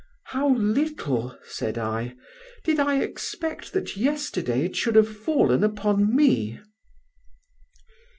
[0.23, 2.15] "'How little,' said I,
[2.63, 6.59] 'did I expect that yesterday it should have fallen upon me!